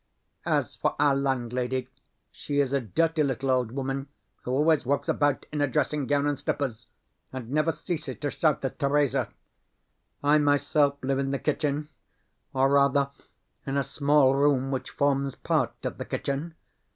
As 0.47 0.77
for 0.77 0.95
our 0.97 1.15
landlady, 1.15 1.87
she 2.31 2.59
is 2.59 2.73
a 2.73 2.81
dirty 2.81 3.21
little 3.21 3.51
old 3.51 3.71
woman 3.71 4.07
who 4.41 4.49
always 4.51 4.83
walks 4.83 5.07
about 5.07 5.45
in 5.51 5.61
a 5.61 5.67
dressing 5.67 6.07
gown 6.07 6.25
and 6.25 6.39
slippers, 6.39 6.87
and 7.31 7.51
never 7.51 7.71
ceases 7.71 8.17
to 8.17 8.31
shout 8.31 8.65
at 8.65 8.79
Theresa. 8.79 9.29
I 10.23 10.39
myself 10.39 10.97
live 11.03 11.19
in 11.19 11.29
the 11.29 11.37
kitchen 11.37 11.89
or, 12.51 12.67
rather, 12.71 13.11
in 13.67 13.77
a 13.77 13.83
small 13.83 14.33
room 14.33 14.71
which 14.71 14.89
forms 14.89 15.35
part 15.35 15.73
of 15.85 15.99
the 15.99 16.05
kitchen. 16.05 16.55